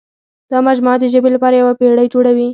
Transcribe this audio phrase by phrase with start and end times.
[0.51, 2.47] دا مجموعه د ژبې لپاره یوه پېړۍ جوړوي.